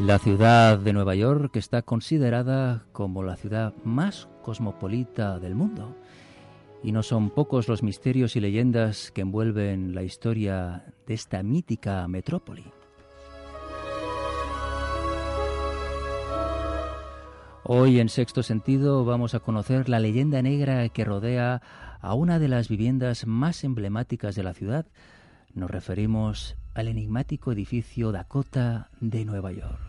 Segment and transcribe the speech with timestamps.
[0.00, 5.96] La ciudad de Nueva York está considerada como la ciudad más cosmopolita del mundo.
[6.82, 12.08] Y no son pocos los misterios y leyendas que envuelven la historia de esta mítica
[12.08, 12.64] metrópoli.
[17.62, 21.62] Hoy en Sexto Sentido vamos a conocer la leyenda negra que rodea
[22.00, 24.86] a una de las viviendas más emblemáticas de la ciudad.
[25.54, 29.83] Nos referimos al enigmático edificio Dakota de Nueva York.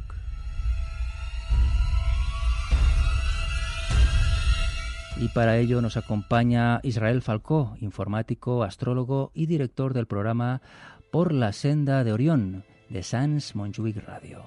[5.17, 10.61] Y para ello nos acompaña Israel Falcó, informático, astrólogo y director del programa
[11.09, 14.43] Por la Senda de Orión de Sans Montjuic Radio.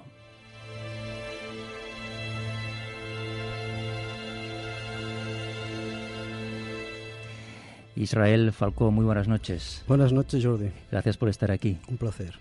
[7.95, 9.83] Israel Falcó, muy buenas noches.
[9.87, 10.69] Buenas noches, Jordi.
[10.91, 11.77] Gracias por estar aquí.
[11.89, 12.35] Un placer.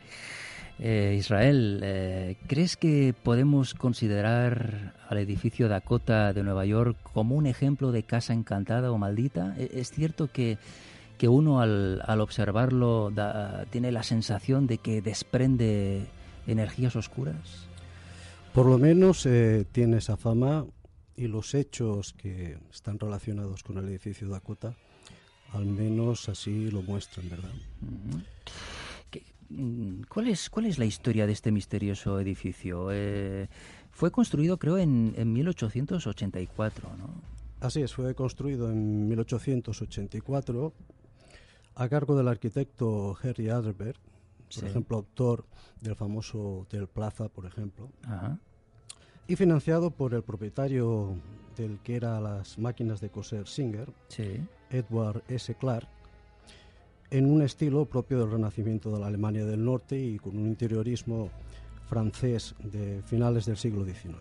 [0.80, 7.46] Eh, Israel, eh, ¿crees que podemos considerar al edificio Dakota de Nueva York como un
[7.46, 9.56] ejemplo de casa encantada o maldita?
[9.58, 10.58] ¿E-, ¿Es cierto que,
[11.18, 16.06] que uno al, al observarlo da, tiene la sensación de que desprende
[16.46, 17.66] energías oscuras?
[18.54, 20.64] Por lo menos eh, tiene esa fama
[21.16, 24.74] y los hechos que están relacionados con el edificio Dakota
[25.52, 27.50] al menos así lo muestran, ¿verdad?
[27.82, 28.22] Uh -huh.
[30.08, 32.88] ¿Cuál es, ¿Cuál es la historia de este misterioso edificio?
[32.92, 33.48] Eh,
[33.90, 37.08] fue construido, creo, en, en 1884, ¿no?
[37.60, 40.72] Así es, fue construido en 1884
[41.74, 44.66] a cargo del arquitecto Harry Adlerberg, por sí.
[44.66, 45.44] ejemplo, autor
[45.80, 48.38] del famoso Hotel Plaza, por ejemplo, Ajá.
[49.26, 51.16] y financiado por el propietario
[51.56, 54.40] del que era las máquinas de coser Singer, sí.
[54.70, 55.54] Edward S.
[55.54, 55.88] Clark,
[57.10, 61.30] en un estilo propio del Renacimiento de la Alemania del Norte y con un interiorismo
[61.88, 64.16] francés de finales del siglo XIX.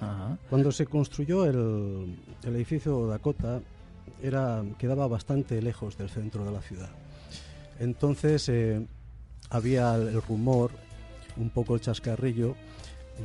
[0.00, 0.36] Ajá.
[0.50, 3.60] Cuando se construyó el, el, edificio Dakota,
[4.22, 6.90] era, quedaba bastante lejos del centro de la ciudad.
[7.78, 8.86] Entonces eh,
[9.48, 10.70] había el, el rumor,
[11.36, 12.56] un poco el chascarrillo,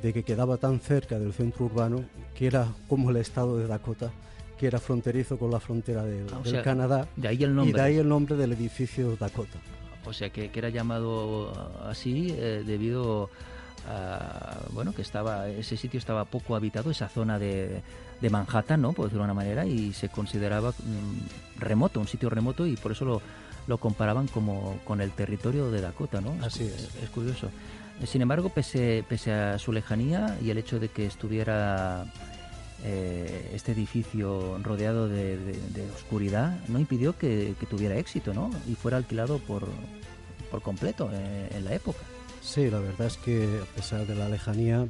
[0.02, 2.06] de que quedaba tan cerca del centro urbano
[2.36, 4.12] que era como el estado de Dakota,
[4.58, 7.08] que era fronterizo con la frontera Ah, del sea, Canadá.
[7.16, 7.72] de ahí el nombre.
[7.72, 9.60] Y de ahí el nombre del edificio Dakota.
[10.06, 11.52] O sea, que, que era llamado
[11.88, 13.30] así eh, debido
[13.90, 17.82] a, bueno, que estaba, ese sitio estaba poco habitado, esa zona de,
[18.22, 18.94] de Manhattan, ¿no?
[18.94, 22.92] Por decirlo de una manera, y se consideraba mm, remoto, un sitio remoto, y por
[22.94, 23.22] eso lo,
[23.68, 26.36] lo comparaban como con el territorio de Dakota, ¿no?
[26.44, 26.90] Así es.
[27.04, 27.50] Es curioso.
[28.06, 32.06] Sin embargo, pese, pese a su lejanía y el hecho de que estuviera
[32.84, 38.52] eh, este edificio rodeado de, de, de, oscuridad no impidió que, que, tuviera éxito, ¿no?
[38.68, 39.68] Y fuera alquilado por,
[40.52, 42.00] por completo eh, en la época.
[42.42, 44.88] Sí, la verdad es que a pesar de la lejanía,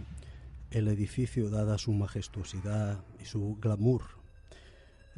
[0.72, 4.04] el edificio, dada su majestuosidad y su glamour,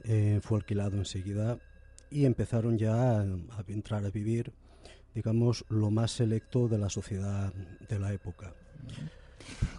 [0.03, 1.57] eh, fue alquilado enseguida
[2.11, 4.53] y empezaron ya a, a entrar a vivir,
[5.15, 7.51] digamos, lo más selecto de la sociedad
[7.89, 8.53] de la época.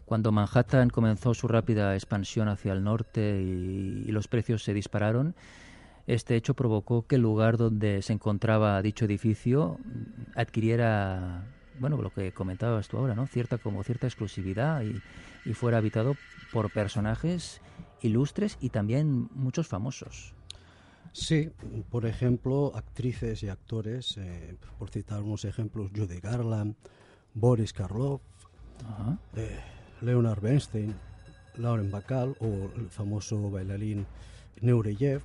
[0.05, 5.35] Cuando Manhattan comenzó su rápida expansión hacia el norte y, los precios se dispararon,
[6.07, 9.79] este hecho provocó que el lugar donde se encontraba dicho edificio
[10.35, 11.45] adquiriera,
[11.79, 13.27] bueno, lo que comentabas tú ahora, ¿no?
[13.27, 15.01] Cierta como cierta exclusividad y,
[15.45, 16.17] y fuera habitado
[16.53, 17.61] por personajes
[18.03, 20.35] ilustres y también muchos famosos.
[21.13, 21.51] Sí,
[21.91, 26.77] por ejemplo, actrices y actores, eh, por citar unos ejemplos, Judy Garland,
[27.35, 28.21] Boris Karloff,
[28.85, 29.17] Ajá.
[29.37, 29.59] eh,
[30.01, 30.95] Leonard Bernstein,
[31.57, 34.07] Lauren Bacall o el famoso bailarín
[34.61, 35.23] Nureyev,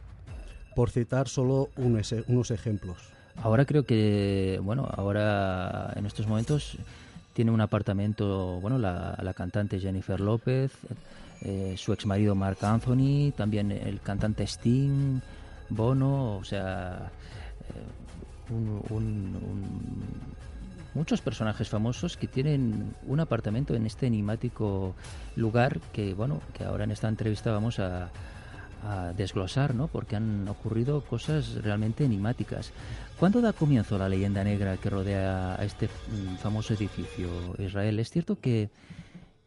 [0.75, 2.97] por citar solo unos, unos ejemplos.
[3.41, 6.77] Ahora creo que, bueno, ahora en estos momentos
[7.33, 10.71] tiene un apartamento, bueno, la, la cantante Jennifer López,
[11.41, 15.19] eh, su ex marido Mark Anthony, también el cantante Sting,
[15.69, 17.11] Bono, o sea,
[20.95, 24.95] muchos personajes famosos que tienen un apartamento en este enigmático
[25.35, 28.09] lugar que, bueno, que ahora en esta entrevista vamos a,
[29.17, 29.87] desglosar, ¿no?
[29.87, 32.71] Porque han ocurrido cosas realmente enigmáticas.
[33.19, 37.27] ¿Cuándo da comienzo la leyenda negra que rodea a este mm, famoso edificio,
[37.57, 37.97] Israel?
[37.97, 38.69] Es cierto que,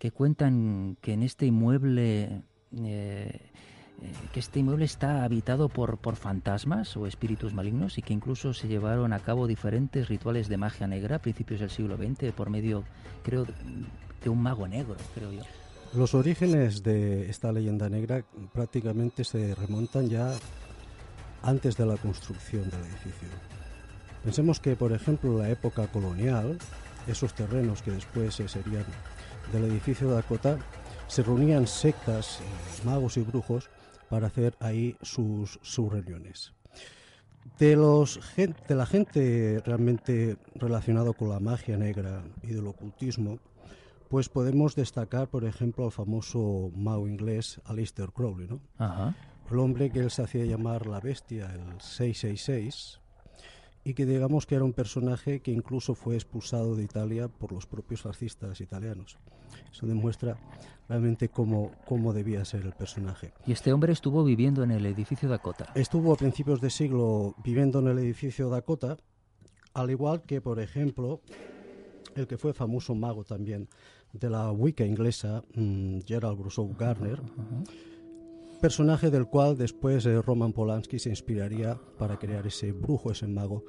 [0.00, 2.42] que cuentan que en este inmueble
[2.78, 3.40] eh,
[4.00, 8.54] eh, que este inmueble está habitado por, por fantasmas o espíritus malignos y que incluso
[8.54, 12.48] se llevaron a cabo diferentes rituales de magia negra a principios del siglo XX por
[12.48, 12.84] medio,
[13.24, 15.42] creo, de un mago negro, creo yo.
[15.94, 20.32] Los orígenes de esta leyenda negra prácticamente se remontan ya
[21.42, 23.28] antes de la construcción del edificio.
[24.22, 26.58] Pensemos que, por ejemplo, en la época colonial,
[27.06, 28.84] esos terrenos que después serían
[29.52, 30.58] del edificio de Dakota,
[31.06, 32.40] se reunían sectas,
[32.84, 33.70] magos y brujos
[34.08, 36.55] para hacer ahí sus, sus reuniones.
[37.58, 43.38] De, los, de la gente realmente relacionado con la magia negra y del ocultismo,
[44.08, 48.60] pues podemos destacar, por ejemplo, al famoso mago inglés Aleister Crowley, ¿no?
[49.50, 53.00] El hombre que él se hacía llamar la bestia, el 666,
[53.88, 57.64] y que digamos que era un personaje que incluso fue expulsado de Italia por los
[57.64, 59.17] propios fascistas italianos.
[59.73, 60.37] Eso demuestra
[60.90, 63.32] realmente cómo, cómo debía ser el personaje.
[63.46, 65.73] ¿Y este hombre estuvo viviendo en el edificio Dakota?
[65.75, 68.99] Estuvo a principios de siglo viviendo en el edificio Dakota,
[69.73, 71.23] al igual que, por ejemplo,
[72.14, 73.70] el que fue famoso mago también
[74.12, 77.23] de la Wicca inglesa, mm, Gerald Brussow Garner,
[78.58, 83.64] personaje del cual después eh, Roman Polanski se inspiraría para crear ese brujo, ese mago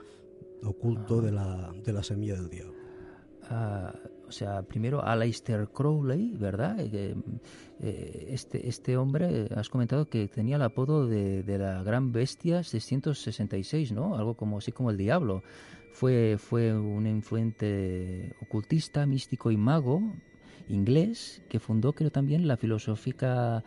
[0.64, 2.74] oculto de la, de la semilla del diablo.
[3.50, 3.94] Ah,
[4.28, 6.80] o sea, primero Aleister Crowley, ¿verdad?
[6.80, 7.16] Eh,
[7.80, 13.92] eh, este, este hombre, has comentado que tenía el apodo de, la gran bestia 666,
[13.92, 14.16] ¿no?
[14.16, 15.42] Algo como así como el diablo.
[15.94, 20.02] Fue, fue un influente ocultista, místico y mago
[20.70, 23.64] inglés que fundó, creo, también la filosófica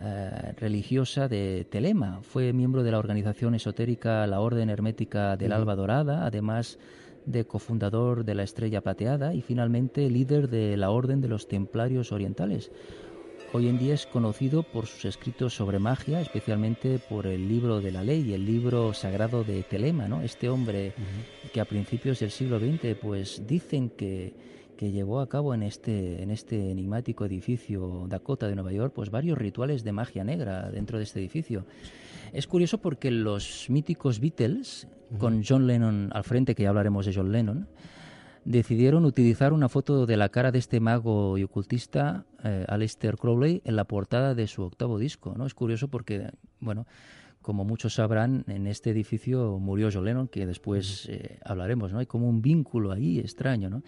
[0.00, 2.20] eh, religiosa de Telema.
[2.22, 6.78] Fue miembro de la organización esotérica La Orden Hermética del Alba Dorada, además
[7.26, 12.12] de cofundador de la Estrella Plateada y finalmente líder de la Orden de los Templarios
[12.12, 12.70] Orientales.
[13.52, 17.92] Hoy en día es conocido por sus escritos sobre magia, especialmente por el libro de
[17.92, 20.20] la ley y el libro sagrado de Telema, ¿no?
[20.20, 20.92] Este hombre
[21.52, 24.34] que a principios del siglo XX, pues dicen que,
[24.78, 29.10] que llevó a cabo en este, en este enigmático edificio Dakota de Nueva York, pues
[29.10, 31.66] varios rituales de magia negra dentro de este edificio.
[32.32, 34.86] Es curioso porque los míticos Beatles,
[35.18, 37.66] con John Lennon al frente, que ya hablaremos de John Lennon,
[38.44, 43.62] decidieron utilizar una foto de la cara de este mago y ocultista, eh, Aleister Crowley,
[43.64, 45.34] en la portada de su octavo disco.
[45.36, 45.44] ¿no?
[45.44, 46.30] Es curioso porque,
[46.60, 46.86] bueno,
[47.48, 51.98] como muchos sabrán, en este edificio murió John Lennon, que después eh, hablaremos, ¿no?
[51.98, 53.82] Hay como un vínculo ahí extraño, ¿no?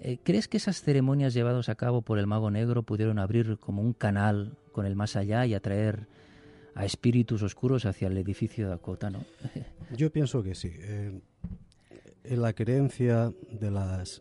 [0.00, 3.80] Eh, ¿Crees que esas ceremonias llevadas a cabo por el mago negro pudieron abrir como
[3.80, 6.08] un canal con el más allá y atraer
[6.74, 9.20] a espíritus oscuros hacia el edificio de Dakota, ¿no?
[9.96, 10.72] Yo pienso que sí.
[10.74, 11.20] Eh,
[12.24, 14.20] en la creencia de, las,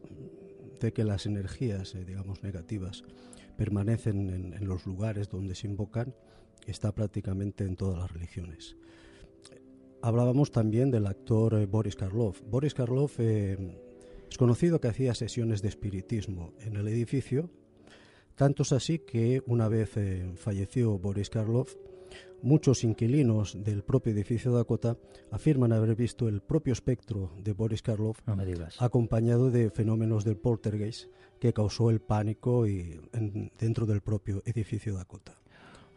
[0.80, 3.04] de que las energías, digamos, negativas
[3.58, 6.14] permanecen en, los lugares donde se invocan,
[6.68, 8.76] está prácticamente en todas las religiones.
[10.02, 12.42] Hablábamos también del actor eh, Boris Karloff.
[12.42, 17.50] Boris Karloff es conocido que hacía sesiones de espiritismo en el edificio,
[18.36, 19.92] tanto es así que una vez
[20.36, 21.76] falleció Boris Karloff,
[22.42, 24.98] Muchos inquilinos del propio edificio Dakota
[25.32, 28.20] afirman haber visto el propio espectro de Boris Karloff
[28.78, 33.02] acompañado de fenómenos del poltergeist que causó el pánico y
[33.58, 35.42] dentro del propio edificio Dakota.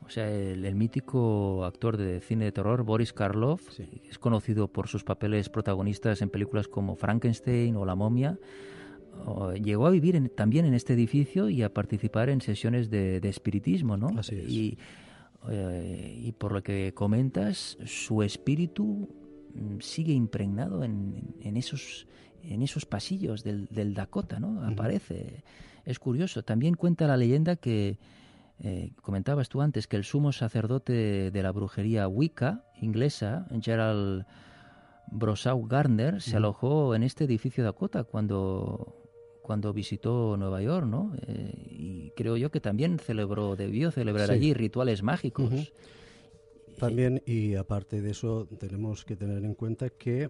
[0.08, 5.04] O sea, el, mítico actor de cine de terror Boris Karloff es conocido por sus
[5.04, 8.38] papeles protagonistas en películas como Frankenstein o La momia.
[9.62, 14.08] llegó a vivir también en este edificio y a participar en sesiones de, espiritismo, ¿no?
[14.18, 14.48] Así es.
[14.48, 14.78] Y,
[15.50, 19.10] eh, y por lo que comentas, su espíritu
[19.54, 22.06] mm, sigue impregnado en, esos,
[22.42, 24.66] en esos pasillos del, Dakota, ¿no?
[24.66, 25.44] Aparece.
[25.84, 26.42] Es curioso.
[26.42, 27.98] También cuenta la leyenda que,
[28.60, 34.26] eh, comentabas tú antes, que el sumo sacerdote de la brujería Wicca inglesa, Gerald
[35.10, 38.94] Brosau Gardner, se alojó en este edificio Dakota cuando
[39.48, 41.14] cuando visitó Nueva York, ¿no?
[41.26, 45.72] Eh, y creo yo que también celebró, debió celebrar allí rituales mágicos.
[46.78, 50.28] También, y aparte de eso, tenemos que tener en cuenta que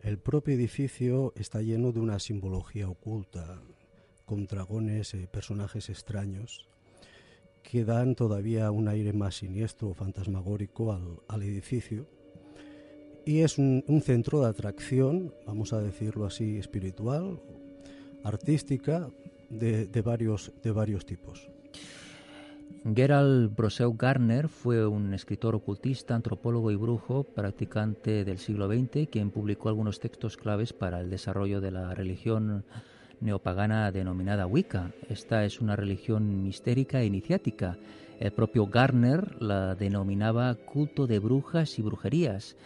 [0.00, 3.62] el propio edificio está lleno de una simbología oculta,
[4.24, 6.66] con dragones, eh, personajes extraños,
[7.70, 12.06] que dan todavía un aire más siniestro o fantasmagórico al, al edificio
[13.26, 17.40] y es un, centro de atracción, vamos a decirlo así, espiritual,
[18.22, 19.10] artística,
[19.50, 21.50] de, varios, de varios tipos.
[22.94, 29.32] Gerald Broseu Garner fue un escritor ocultista, antropólogo y brujo, practicante del siglo XX, quien
[29.32, 32.64] publicó algunos textos claves para el desarrollo de la religión
[33.20, 34.92] neopagana denominada Wicca.
[35.08, 37.78] Esta es una religión mistérica e iniciática.
[38.20, 42.56] El propio Garner la denominaba culto de brujas y brujerías.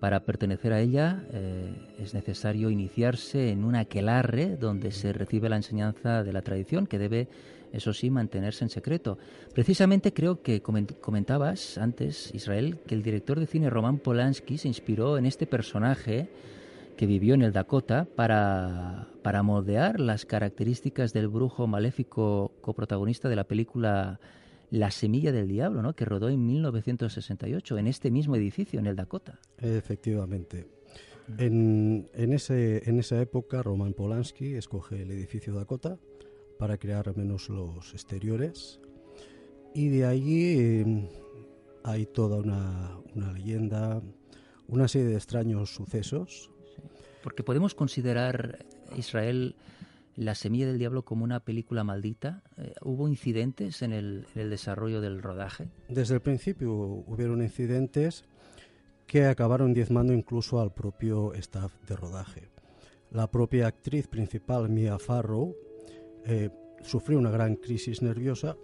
[0.00, 5.56] Para pertenecer a ella eh, es necesario iniciarse en una aquelarre donde se recibe la
[5.56, 7.28] enseñanza de la tradición que debe,
[7.72, 9.18] eso sí, mantenerse en secreto.
[9.54, 15.16] Precisamente creo que comentabas antes, Israel, que el director de cine Roman Polanski se inspiró
[15.16, 16.28] en este personaje
[16.96, 23.36] que vivió en el Dakota para, para moldear las características del brujo maléfico coprotagonista de
[23.36, 24.20] la película
[24.70, 25.94] La Semilla del Diablo, ¿no?
[25.94, 29.40] que rodó en 1968 en este mismo edificio, en el Dakota.
[29.58, 30.66] Efectivamente.
[31.38, 35.98] En, en, ese, en esa época, Roman Polanski escoge el edificio Dakota
[36.58, 38.80] para crear menos los exteriores
[39.74, 41.10] y de allí eh,
[41.82, 44.02] hay toda una, una leyenda,
[44.68, 46.53] una serie de extraños sucesos
[47.24, 48.66] porque podemos considerar
[48.98, 49.56] Israel
[50.14, 52.42] la semilla del diablo como una película maldita.
[52.58, 55.70] Eh, ¿Hubo incidentes en el, desarrollo del rodaje?
[55.88, 58.26] Desde el principio hubieron incidentes
[59.06, 62.50] que acabaron diezmando incluso al propio staff de rodaje.
[63.10, 65.56] La propia actriz principal, Mia Farrow,
[66.26, 66.50] eh,
[66.82, 68.54] sufrió una gran crisis nerviosa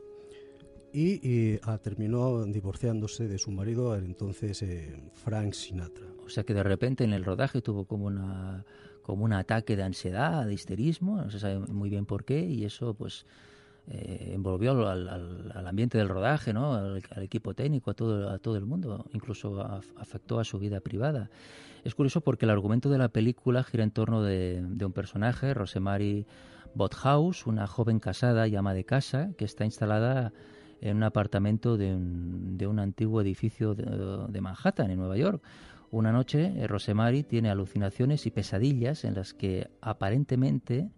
[0.92, 6.06] y, ah, terminó divorciándose de su marido, el entonces eh, Frank Sinatra.
[6.25, 8.64] O sea que de repente en el rodaje tuvo como una
[9.02, 12.64] como un ataque de ansiedad, de histerismo, no se sabe muy bien por qué, y
[12.64, 13.26] eso pues
[13.88, 16.75] eh, envolvió al, al, ambiente del rodaje, ¿no?
[16.75, 19.61] Al, equipo técnico, a todo, a todo el mundo, incluso
[19.97, 21.30] afectó a su vida privada.
[21.82, 25.54] Es curioso porque el argumento de la película gira en torno de, de un personaje,
[25.54, 26.26] Rosemary
[26.75, 30.32] Bothaus, una joven casada y ama de casa que está instalada
[30.81, 35.43] en un apartamento de un, de un antiguo edificio de, Manhattan, en Nueva York.
[35.91, 40.89] Una noche, eh, Rosemary tiene alucinaciones y pesadillas en las que aparentemente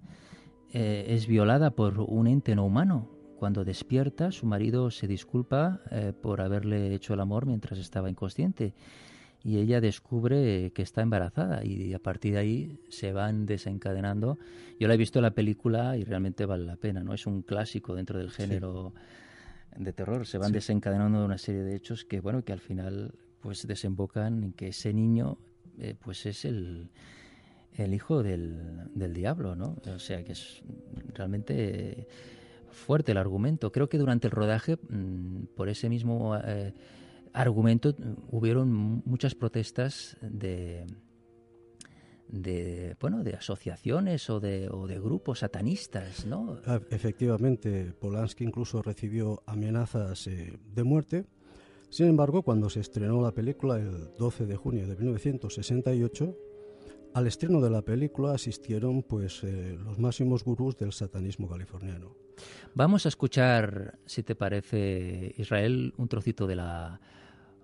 [0.73, 3.09] eh, es violada por un ente no humano.
[3.39, 8.75] Cuando despierta, su marido se disculpa eh, por haberle hecho el amor mientras estaba inconsciente
[9.45, 14.39] y ella descubre que está embarazada y a partir de ahí se van desencadenando.
[14.79, 17.13] Yo la he visto en la película y realmente vale la pena, ¿no?
[17.13, 18.95] Es un clásico dentro del género
[19.77, 20.27] de terror.
[20.27, 24.53] Se van desencadenando una serie de hechos que, bueno, que al final pues desembocan en
[24.53, 25.39] que ese niño
[25.79, 26.91] eh, pues es el,
[27.75, 29.77] el hijo del, del, diablo, ¿no?
[29.87, 30.63] O sea que es
[31.15, 32.07] realmente
[32.71, 33.73] fuerte el argumento.
[33.73, 36.73] Creo que durante el rodaje, mm, por ese mismo eh,
[37.33, 37.95] argumento,
[38.31, 40.87] hubieron muchas protestas de
[42.33, 48.83] de bueno de asociaciones o de, o de grupos satanistas no ah, efectivamente Polanski incluso
[48.83, 51.27] recibió amenazas eh, de muerte.
[51.91, 56.37] Sin embargo cuando se estrenó la película el 12 de junio de 1968
[57.13, 62.17] al estreno de la película asistieron pues eh, los máximos gurús del satanismo californiano.
[62.75, 66.99] Vamos a escuchar si te parece Israel un trocito de la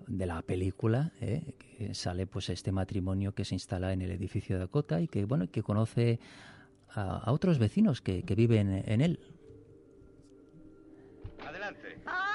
[0.09, 1.55] de la película, ¿eh?
[1.59, 5.25] que sale pues este matrimonio que se instala en el edificio de Dakota y que
[5.25, 6.19] bueno que conoce
[6.91, 9.21] a, otros vecinos que, que viven en él.
[11.47, 12.01] Adelante.
[12.07, 12.28] ¡Ah!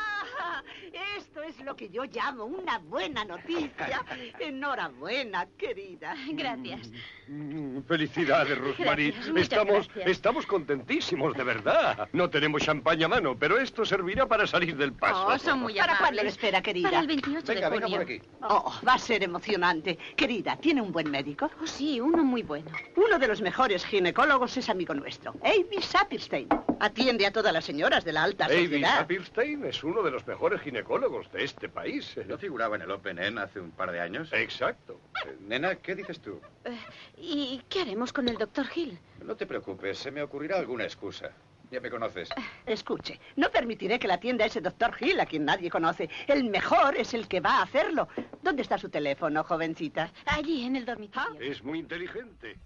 [1.47, 4.05] Es lo que yo llamo una buena noticia.
[4.39, 6.15] Enhorabuena, querida.
[6.31, 6.89] Gracias.
[7.27, 9.13] Mm, felicidades, Rosemary.
[9.35, 12.07] estamos, estamos contentísimos, de verdad.
[12.13, 15.27] No tenemos champaña a mano, pero esto servirá para salir del paso.
[15.27, 16.89] Oh, son muy ¿Para cuándo le espera, querida?
[16.89, 17.99] Para el 28 venga, de junio.
[17.99, 18.21] Venga por aquí.
[18.41, 19.97] Oh, va a ser emocionante.
[20.15, 21.49] Querida, ¿tiene un buen médico?
[21.61, 22.71] Oh, sí, uno muy bueno.
[22.95, 26.47] Uno de los mejores ginecólogos es amigo nuestro, Avi Sapirstein.
[26.79, 28.99] Atiende a todas las señoras de la alta sociedad.
[28.99, 32.15] Avi Sapirstein es uno de los mejores ginecólogos de este país.
[32.27, 34.31] ¿No figuraba en el Open End hace un par de años?
[34.31, 34.99] Exacto.
[35.25, 36.39] Eh, nena, ¿qué dices tú?
[36.63, 36.77] Eh,
[37.17, 38.97] ¿Y qué haremos con el doctor Hill?
[39.25, 41.31] No te preocupes, se me ocurrirá alguna excusa.
[41.71, 42.29] Ya me conoces.
[42.67, 46.07] Escuche, no permitiré que la atienda ese doctor Hill a quien nadie conoce.
[46.27, 48.07] El mejor es el que va a hacerlo.
[48.43, 50.11] ¿Dónde está su teléfono, jovencita?
[50.27, 51.41] Allí, en el dormitorio.
[51.41, 52.57] Es muy inteligente.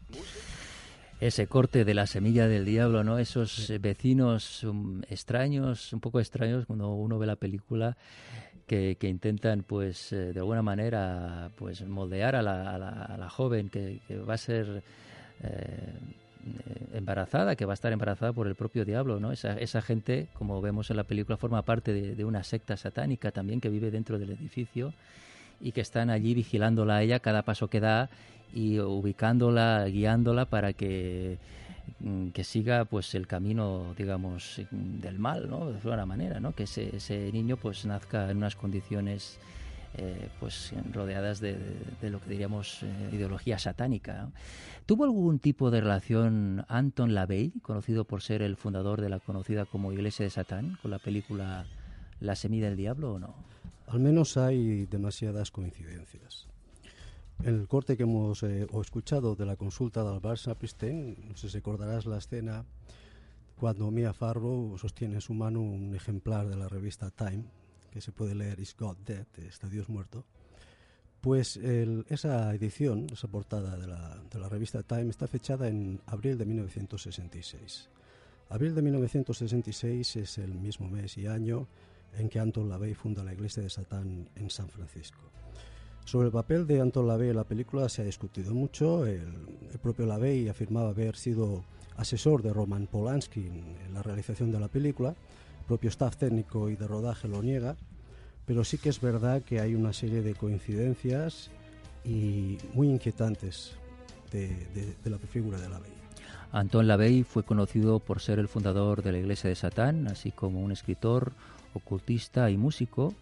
[1.22, 3.18] ese corte de la semilla del diablo, ¿no?
[3.18, 7.96] Esos vecinos um, extraños, un poco extraños cuando uno ve la película
[8.68, 14.02] que, intentan, pues, eh, de alguna manera, pues, moldear a la, a la, joven que,
[14.28, 14.84] va a ser
[15.42, 15.94] eh,
[16.94, 19.32] embarazada, que va a estar embarazada por el propio diablo, ¿no?
[19.32, 23.62] Esa, esa gente, como vemos en la película, forma parte de una secta satánica también
[23.62, 24.94] que vive dentro del edificio
[25.60, 28.10] y que están allí vigilándola a ella cada paso que da
[28.54, 31.38] y ubicándola, guiándola para que
[32.00, 36.64] mm, que siga pues el camino digamos del mal no de alguna manera no que
[36.64, 39.40] ese, niño pues nazca en unas condiciones
[40.00, 41.58] eh, pues rodeadas de,
[42.02, 44.30] lo que diríamos eh, ideología satánica.
[44.86, 49.66] ¿Tuvo algún tipo de relación Anton LaVey, conocido por ser el fundador de la conocida
[49.66, 51.66] como Iglesia de Satán, con la película
[52.20, 53.34] La semilla del diablo o no?
[53.88, 56.48] Al menos hay demasiadas coincidencias.
[57.44, 61.50] En el corte que hemos eh, escuchado de la consulta de Albert Sapristein, no sé
[61.50, 62.65] si recordarás la escena
[63.58, 67.46] cuando Mia Farrow sostiene en su mano un ejemplar de la revista Time,
[67.91, 70.25] que se puede leer Is God Dead, está Dios muerto,
[71.22, 77.89] pues esa edición, esa portada de la, revista Time está fechada en abril de 1966.
[78.50, 81.67] Abril de 1966 es el mismo mes y año
[82.18, 85.22] en que Anton LaVey funda la Iglesia de Satán en San Francisco.
[86.06, 89.06] Sobre el papel de Anton LaVey en la película se ha discutido mucho.
[89.06, 91.64] El, el propio LaVey afirmaba haber sido
[91.98, 95.16] asesor de Roman Polanski en la realización de la película
[95.68, 97.76] propio staff técnico y de rodaje lo niega,
[98.46, 101.52] pero sí que es verdad que hay una serie de coincidencias
[102.04, 103.74] y muy inquietantes
[104.32, 105.92] de, la figura de Lavey.
[106.52, 110.62] Anton Lavey fue conocido por ser el fundador de la Iglesia de Satán, así como
[110.62, 111.34] un escritor,
[111.74, 113.14] ocultista y músico.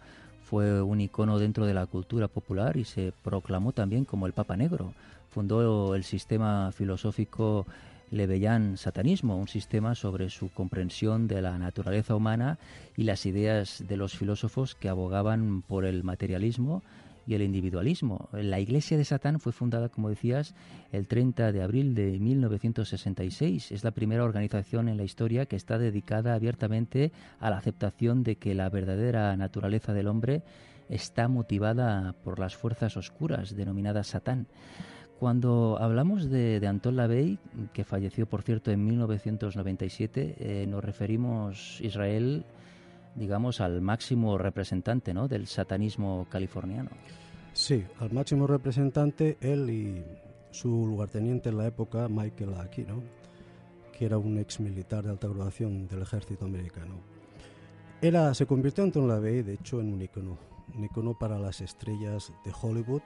[0.44, 4.56] Fue un icono dentro de la cultura popular y se proclamó también como el Papa
[4.56, 4.92] Negro.
[5.30, 7.66] Fundó el sistema filosófico
[8.10, 12.58] le veían satanismo, un sistema sobre su comprensión de la naturaleza humana
[12.96, 16.82] y las ideas de los filósofos que abogaban por el materialismo
[17.26, 18.28] y el individualismo.
[18.32, 20.54] La Iglesia de Satán fue fundada, como decías,
[20.92, 23.72] el 30 de abril de 1966.
[23.72, 28.36] Es la primera organización en la historia que está dedicada abiertamente a la aceptación de
[28.36, 30.42] que la verdadera naturaleza del hombre
[30.88, 34.46] está motivada por las fuerzas oscuras denominadas Satán.
[35.18, 37.38] Cuando hablamos de, Anton LaVey,
[37.72, 42.44] que falleció, por cierto, en 1997, eh, nos referimos, Israel,
[43.16, 45.28] digamos, al máximo representante ¿no?
[45.28, 46.90] del satanismo californiano.
[47.52, 50.04] Sí, al máximo representante, él y
[50.50, 53.02] su lugarteniente en la época, Michael Aquino,
[53.96, 56.96] que era un ex militar de alta graduación del ejército americano.
[58.00, 60.36] Era, se convirtió Anton LaVey, de hecho, en un icono,
[60.76, 63.02] un icono para las estrellas de Hollywood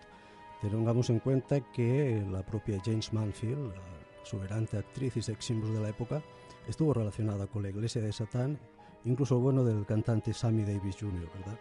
[0.60, 5.80] Tengamos en cuenta que la propia James Manfield, la soberana actriz y sex symbol de
[5.80, 6.22] la época,
[6.68, 8.58] estuvo relacionada con la iglesia de Satán,
[9.04, 11.58] incluso bueno del cantante Sammy Davis Jr., ¿verdad?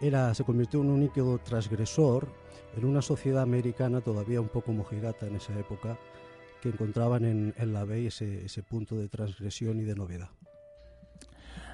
[0.00, 2.28] Era, se convirtió en un único transgresor
[2.76, 5.96] en una sociedad americana todavía un poco mojigata en esa época,
[6.60, 10.30] que encontraban en, en la ley ese, ese punto de transgresión y de novedad.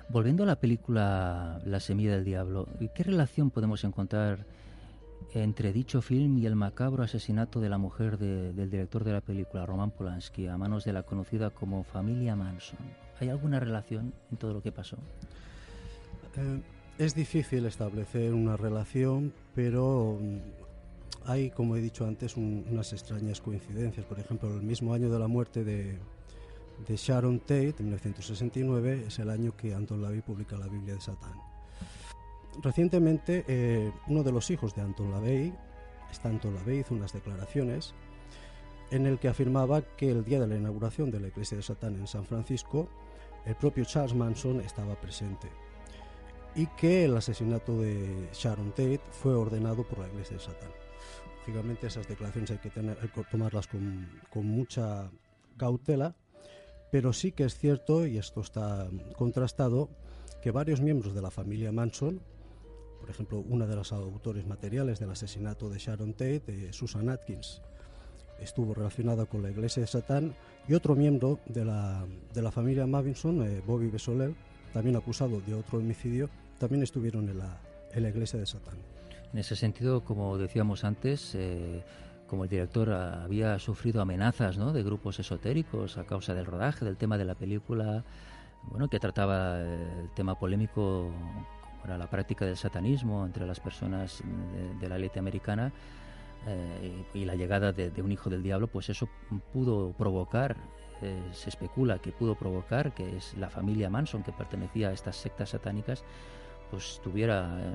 [0.09, 4.44] Volviendo a la película La semilla del diablo, ¿qué relación podemos encontrar
[5.33, 9.66] entre dicho film y el macabro asesinato de la mujer del director de la película,
[9.66, 12.79] Roman Polanski, a manos de la conocida como familia Manson.
[13.20, 14.96] ¿Hay alguna relación en todo lo que pasó?
[16.37, 16.61] Eh,
[16.98, 20.38] es difícil establecer una relación, pero mm,
[21.26, 24.06] hay, como he dicho antes, unas extrañas coincidencias.
[24.06, 25.98] Por ejemplo, el mismo año de la muerte de,
[26.88, 31.35] Sharon Tate, en 1969, es el año que Anton LaVey publica la Biblia de Satán.
[32.62, 35.52] Recientemente, eh, uno de los hijos de Anton LaVey,
[36.24, 37.94] Anton LaVey, hizo unas declaraciones
[38.90, 41.94] en el que afirmaba que el día de la inauguración de la iglesia de Satán
[41.96, 42.88] en San Francisco,
[43.46, 45.48] el propio Charles Manson estaba presente
[46.55, 50.70] y que el asesinato de Sharon Tate fue ordenado por la iglesia de Satán.
[51.38, 52.98] Lógicamente esas declaraciones hay que, tener,
[53.31, 55.11] tomarlas con, con mucha
[55.57, 56.16] cautela,
[56.90, 59.88] pero sí que es cierto, y esto está contrastado,
[60.42, 62.20] que varios miembros de la familia Manson
[63.00, 67.62] por ejemplo, una de las autores materiales del asesinato de Sharon Tate, Susan Atkins,
[68.40, 70.35] estuvo relacionada con la iglesia de Satán,
[70.68, 74.33] y otro miembro de la, de la familia Mavinson, eh, Bobby Besoler,
[74.72, 77.59] también acusado de otro homicidio, también estuvieron en la,
[77.92, 78.76] en la iglesia de Satán.
[79.33, 81.83] En ese sentido, como decíamos antes, eh,
[82.26, 84.72] como el director había sufrido amenazas ¿no?
[84.72, 88.05] de grupos esotéricos a causa del rodaje, del tema de la película,
[88.64, 91.11] bueno, que trataba eh, el tema polémico
[91.83, 94.22] para la práctica del satanismo entre las personas
[94.81, 95.72] de, la élite americana
[96.46, 99.09] eh, y, la llegada de, un hijo del diablo, pues eso
[99.53, 100.57] pudo provocar,
[101.03, 105.16] eh, se especula que pudo provocar que es la familia Manson que pertenecía a estas
[105.16, 106.05] sectas satánicas,
[106.70, 107.74] pues tuviera eh,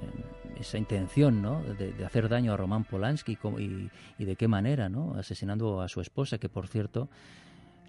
[0.60, 1.62] esa intención ¿no?
[1.62, 5.16] de, hacer daño a Roman Polanski y, y, de qué manera, ¿no?
[5.16, 7.10] asesinando a su esposa, que por cierto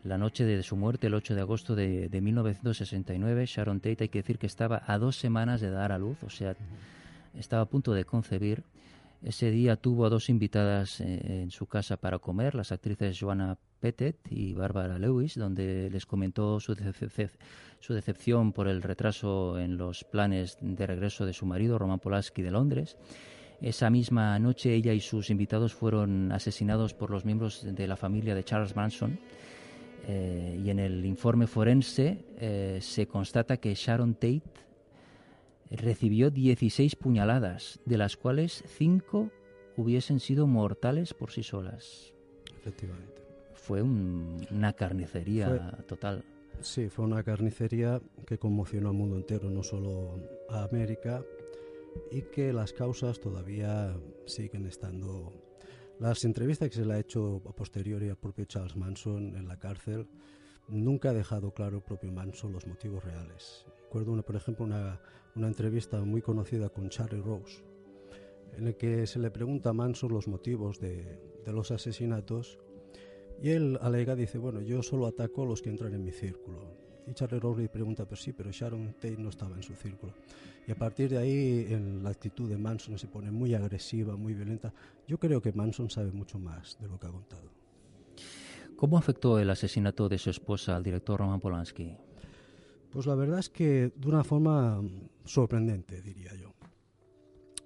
[0.06, 4.20] la noche de su muerte, el 8 de agosto de, 1969, Sharon Tate, hay que
[4.20, 6.54] decir que estaba a dos semanas de dar a luz, o sea,
[7.34, 8.62] estaba a punto de concebir.
[9.22, 13.58] Ese día tuvo a dos invitadas eh, en su casa para comer, las actrices Joanna
[13.80, 20.58] Pettet y Barbara Lewis, donde les comentó su, decepción por el retraso en los planes
[20.60, 22.96] de regreso de su marido, Roman Polanski, de Londres.
[23.60, 28.34] Esa misma noche ella y sus invitados fueron asesinados por los miembros de la familia
[28.34, 29.18] de Charles Manson.
[30.08, 34.42] Eh, y en el informe forense eh, se constata que Sharon Tate
[35.70, 39.30] recibió 16 puñaladas, de las cuales 5
[39.76, 42.14] hubiesen sido mortales por sí solas.
[42.58, 43.22] Efectivamente.
[43.54, 46.24] Fue una carnicería total.
[46.60, 51.24] Sí, fue una carnicería que conmocionó al mundo entero, no solo a América,
[52.10, 55.32] y que las causas todavía siguen estando.
[55.98, 59.58] Las entrevistas que se le ha hecho a posteriori al propio Charles Manson en la
[59.58, 60.06] cárcel
[60.68, 63.66] nunca ha dejado claro el propio Manson los motivos reales.
[63.84, 65.00] Recuerdo, una, por ejemplo, una,
[65.34, 67.62] una entrevista muy conocida con Charlie Rose,
[68.56, 72.58] en el que se le pregunta a Manson los motivos de, de los asesinatos
[73.42, 76.86] y él alega, dice, bueno, yo solo ataco a los que entran en mi círculo.
[77.06, 80.12] Y Charlie Rose le pregunta, pero sí, pero Sharon Tate no estaba en su círculo.
[80.66, 84.72] Y a partir de ahí la actitud de Manson se pone muy agresiva, muy violenta.
[85.06, 87.65] Yo creo que Manson sabe mucho más de lo que ha contado.
[88.76, 91.96] ¿Cómo afectó el asesinato de su esposa al director Roman Polanski?
[92.90, 94.82] Pues la verdad es que de una forma
[95.24, 96.54] sorprendente, diría yo.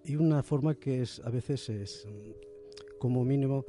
[0.05, 2.09] Y una forma que es a veces es,
[2.99, 3.65] como mínimo,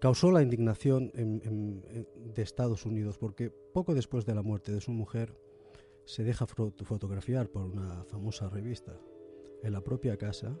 [0.00, 5.36] causó la indignación de Estados Unidos, porque poco después de la muerte de su mujer,
[6.04, 8.96] se deja fotografiar por una famosa revista
[9.62, 10.56] en la propia casa,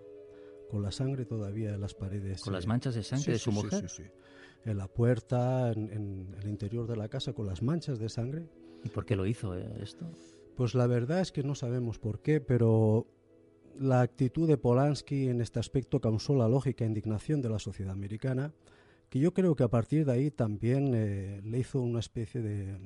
[0.70, 2.42] con la sangre todavía en las paredes.
[2.42, 3.88] ¿Con las manchas de sangre de su mujer?
[3.88, 4.10] Sí, sí,
[4.64, 8.48] En la puerta, en, el interior de la casa, con las manchas de sangre.
[8.84, 10.10] ¿Y por qué lo hizo eh, esto?
[10.56, 13.06] Pues la verdad es que no sabemos por qué, pero
[13.78, 18.52] la actitud de Polanski en este aspecto causó la lógica indignación de la sociedad americana,
[19.08, 22.76] que yo creo que a partir de ahí también eh, le hizo una especie de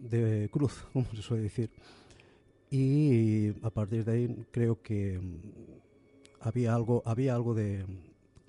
[0.00, 1.70] de cruz, como se suele decir.
[2.70, 5.20] Y a partir de ahí creo que
[6.40, 7.84] había algo, había algo de,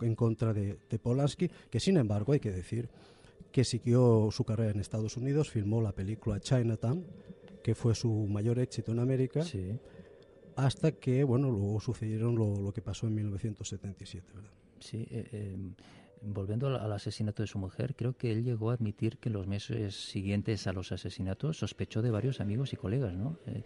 [0.01, 2.89] en contra de, Polanski, que sin embargo hay que decir
[3.51, 7.05] que siguió su carrera en Estados Unidos, filmó la película Chinatown,
[7.63, 9.41] que fue su mayor éxito en América,
[10.55, 14.51] hasta que, bueno, luego sucedieron lo, que pasó en 1977, ¿verdad?
[14.79, 15.57] Sí, eh, eh,
[16.21, 19.47] volviendo al, asesinato de su mujer, creo que él llegó a admitir que en los
[19.47, 23.37] meses siguientes a los asesinatos sospechó de varios amigos y colegas, ¿no?
[23.47, 23.63] Eh,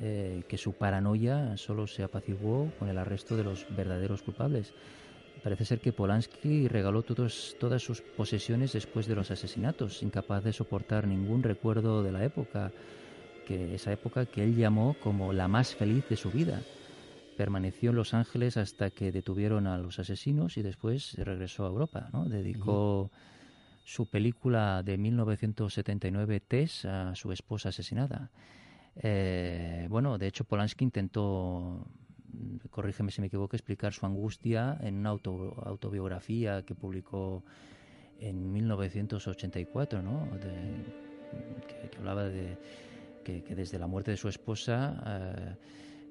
[0.00, 4.72] eh, que su paranoia solo se apaciguó con el arresto de los verdaderos culpables.
[5.42, 10.52] Parece ser que Polanski regaló todos, todas sus posesiones después de los asesinatos, incapaz de
[10.52, 12.72] soportar ningún recuerdo de la época,
[13.46, 16.60] que esa época que él llamó como la más feliz de su vida.
[17.38, 22.08] Permaneció en Los Ángeles hasta que detuvieron a los asesinos y después regresó a Europa.
[22.12, 22.24] ¿no?
[22.24, 23.12] Dedicó
[23.84, 28.32] su película de 1979, Tess, a su esposa asesinada.
[28.96, 31.86] Eh, bueno, de hecho, Polanski intentó,
[32.70, 37.44] corrígeme si me equivoco, explicar su angustia en una autobiografía que publicó
[38.18, 40.28] en 1984, ¿no?
[41.88, 42.58] que, hablaba de
[43.22, 45.54] que, desde la muerte de su esposa eh,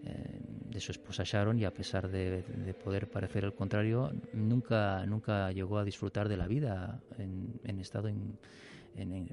[0.04, 2.44] eh, de su esposa Sharon y a pesar de,
[2.84, 8.38] poder parecer el contrario, nunca, nunca llegó a disfrutar de la vida en, estado, en,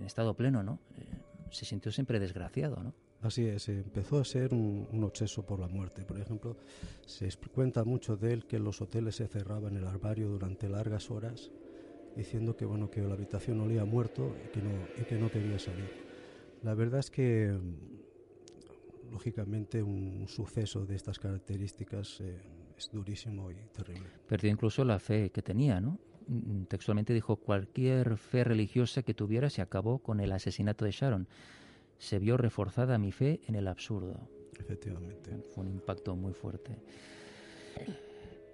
[0.05, 0.79] estado pleno, ¿no?
[0.99, 1.05] Eh,
[1.51, 2.95] se sintió siempre desgraciado, ¿no?
[3.21, 6.05] Así es, empezó a ser un, un, obseso por la muerte.
[6.05, 6.57] Por ejemplo,
[7.07, 11.11] se cuenta mucho de él que los hoteles se cerraba en el armario durante largas
[11.11, 11.51] horas,
[12.17, 15.59] diciendo que bueno que la habitación olía muerto y que no, y que no quería
[15.59, 15.91] salir.
[16.63, 17.59] La verdad es que
[19.15, 22.37] lógicamente un suceso de estas características eh,
[22.77, 24.09] es durísimo y terrible.
[24.27, 26.01] Perdió incluso la fe que tenía, ¿no?
[26.27, 31.29] Mm, textualmente dijo, cualquier fe religiosa que tuviera se acabó con el asesinato de Sharon.
[31.99, 34.29] Se vio reforzada mi fe en el absurdo.
[34.59, 35.31] Efectivamente.
[35.55, 36.77] Fue un impacto muy fuerte.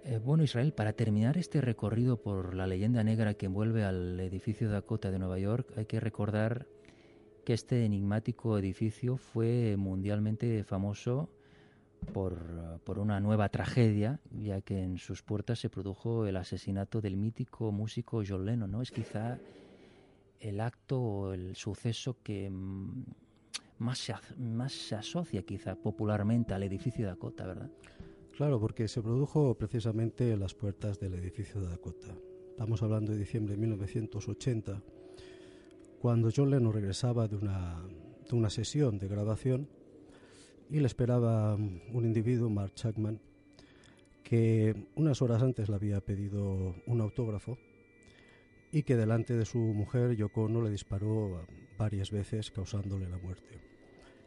[0.03, 4.69] Eh, bueno, Israel, para terminar este recorrido por la leyenda negra que envuelve al edificio
[4.69, 6.67] Dakota de Nueva York, hay que recordar
[7.43, 11.29] que este enigmático edificio fue mundialmente famoso
[12.13, 17.71] por, una nueva tragedia, ya que en sus puertas se produjo el asesinato del mítico
[17.71, 18.81] músico John Lennon, ¿no?
[18.81, 19.39] Es quizá
[20.39, 23.05] el acto o el suceso que mm,
[23.77, 27.69] más se, más se asocia quizá popularmente al edificio de Dakota, ¿verdad?
[28.35, 32.15] Claro, porque se produjo precisamente en las puertas del edificio de Dakota.
[32.49, 34.83] Estamos hablando de diciembre de 1980
[36.01, 37.79] cuando John Lennon regresaba de una,
[38.27, 39.69] de una sesión de grabación
[40.71, 43.21] y le esperaba un individuo, Mark Chapman,
[44.23, 47.59] que unas horas antes le había pedido un autógrafo
[48.71, 51.45] y que delante de su mujer Yoko Ono le disparó
[51.77, 53.59] varias veces causándole la muerte.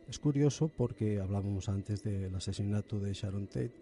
[0.09, 3.75] Es curioso porque hablábamos antes del asesinato de Sharon Tate.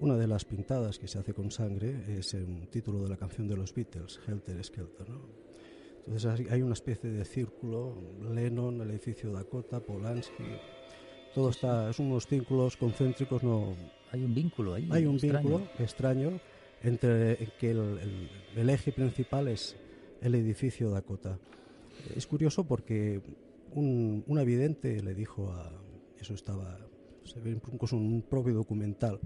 [0.00, 3.48] Una de las pintadas que se hace con sangre es un título de la canción
[3.48, 5.08] de los Beatles, Helter Skelter.
[5.08, 5.45] ¿no?
[6.06, 7.96] Entonces hay una especie de círculo,
[8.32, 10.44] Lennon, el edificio Dakota, Polanski,
[11.34, 13.74] todo está, es unos círculos concéntricos, no...
[14.12, 14.88] Hay un vínculo ahí.
[14.90, 16.40] Hay un vínculo extraño
[16.82, 19.76] entre que el, eje principal es
[20.22, 21.38] el edificio Dakota.
[22.14, 23.20] Es curioso porque
[23.74, 25.72] un, un evidente le dijo a...
[26.18, 26.78] Eso estaba...
[27.24, 29.20] Se ve incluso un propio documental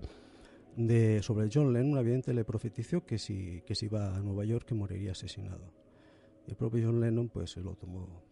[0.77, 4.45] de, sobre John Lennon, un evidente le profetizó que si, que si iba a Nueva
[4.45, 5.80] York que moriría asesinado.
[6.47, 8.23] El propio John Lennon pues lo tomó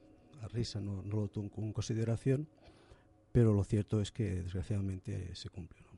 [0.42, 2.48] a risa, no, no lo tomó con consideración,
[3.32, 5.88] pero lo cierto es que desgraciadamente se cumplió.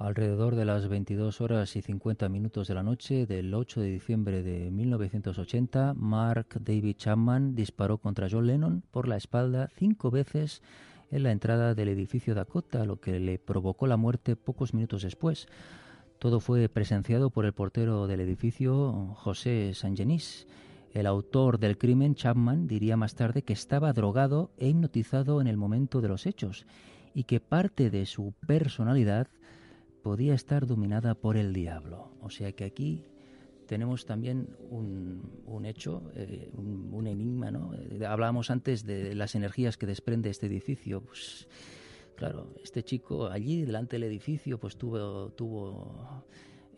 [0.00, 4.42] Alrededor de las 22 horas y 50 minutos de la noche del 8 de diciembre
[4.42, 10.62] de 1980, Mark David Chapman disparó contra John Lennon por la espalda cinco veces
[11.10, 15.48] en la entrada del edificio Dakota, lo que le provocó la muerte pocos minutos después.
[16.18, 20.46] Todo fue presenciado por el portero del edificio, José Sangenis.
[20.92, 25.56] El autor del crimen, Chapman, diría más tarde que estaba drogado e hipnotizado en el
[25.56, 26.66] momento de los hechos
[27.14, 29.28] y que parte de su personalidad
[30.02, 32.10] podía estar dominada por el diablo.
[32.20, 33.04] O sea que aquí
[33.66, 37.72] tenemos también un, hecho, eh, un, enigma, ¿no?
[37.74, 41.02] Eh, hablábamos antes de las energías que desprende este edificio.
[41.02, 41.46] Pues,
[42.16, 46.24] claro, este chico allí, delante del edificio, pues tuvo, tuvo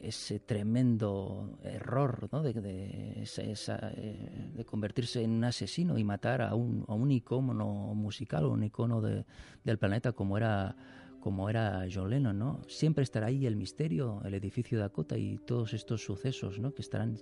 [0.03, 2.43] ese tremendo error ¿no?
[2.43, 7.95] de, de, eh, de, convertirse en un asesino y matar a un, a un icono
[7.95, 9.25] musical, un icono de,
[9.65, 10.77] del planeta como era
[11.21, 12.63] como era John Lennon, ¿no?
[12.67, 16.75] Siempre estará ahí el misterio, el edificio Dakota y todos estos sucesos, ¿no?
[16.75, 17.17] Que estarán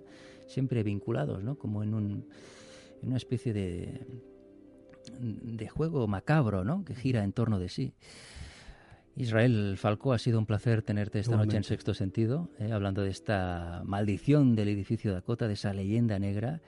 [0.46, 1.58] siempre vinculados, ¿no?
[1.58, 2.26] Como en, un,
[3.02, 4.06] en una especie de,
[5.20, 6.82] de juego macabro, ¿no?
[6.82, 7.92] Que gira en torno de sí.
[9.20, 12.72] Israel Falco, ha sido un placer tenerte esta noche en Sexto Sentido, ¿eh?
[12.72, 16.62] hablando de esta maldición del edificio Dakota, de esa leyenda negra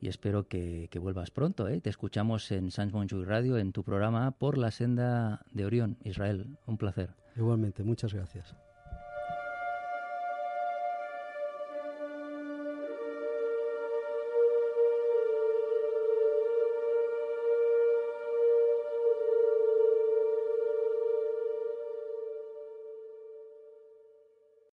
[0.00, 1.68] y espero que, vuelvas pronto.
[1.68, 1.80] ¿eh?
[1.80, 6.58] Te escuchamos en Sans Montjuïc Radio, en tu programa Por la Senda de Orión, Israel.
[6.66, 7.10] Un placer.
[7.36, 8.56] Igualmente, muchas gracias.